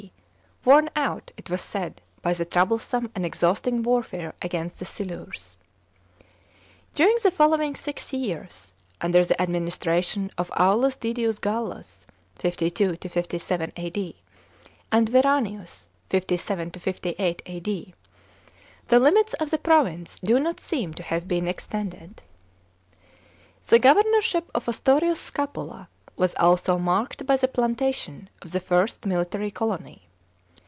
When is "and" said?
3.15-3.25, 14.91-15.09